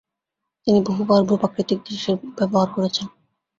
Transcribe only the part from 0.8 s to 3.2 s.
বহুবার ভূপ্রাকৃতিকদৃশ্যের ব্যবহার করেছেন।